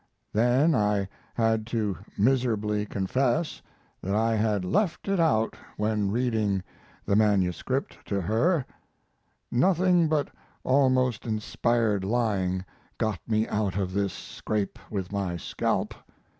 Then 0.33 0.73
I 0.73 1.07
had 1.35 1.67
to 1.67 1.95
miserably 2.17 2.87
confess 2.87 3.61
that 4.01 4.15
I 4.15 4.35
had 4.35 4.65
left 4.65 5.07
it 5.07 5.19
out 5.19 5.55
when 5.77 6.09
reading 6.09 6.63
the 7.05 7.15
MS. 7.15 7.61
to 8.05 8.19
her. 8.21 8.65
Nothing 9.51 10.07
but 10.07 10.31
almost 10.63 11.27
inspired 11.27 12.03
lying 12.03 12.65
got 12.97 13.19
me 13.27 13.47
out 13.47 13.77
of 13.77 13.93
this 13.93 14.11
scrape 14.11 14.79
with 14.89 15.11
my 15.11 15.37
scalp. 15.37 15.93